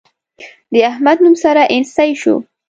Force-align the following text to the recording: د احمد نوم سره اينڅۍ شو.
د 0.73 0.73
احمد 0.89 1.17
نوم 1.23 1.35
سره 1.43 1.61
اينڅۍ 1.73 2.11
شو. 2.21 2.35